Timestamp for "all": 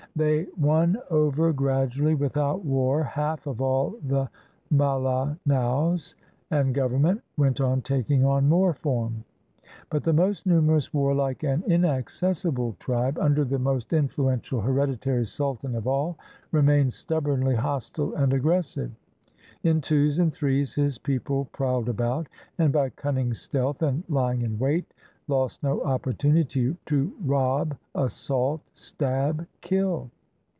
3.61-3.95, 15.87-16.17